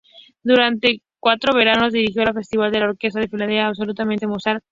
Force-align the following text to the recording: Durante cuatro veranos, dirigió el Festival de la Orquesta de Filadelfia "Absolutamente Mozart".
Durante 0.41 1.03
cuatro 1.19 1.53
veranos, 1.53 1.93
dirigió 1.93 2.23
el 2.23 2.33
Festival 2.33 2.71
de 2.71 2.79
la 2.79 2.87
Orquesta 2.89 3.19
de 3.19 3.27
Filadelfia 3.27 3.67
"Absolutamente 3.67 4.25
Mozart". 4.25 4.59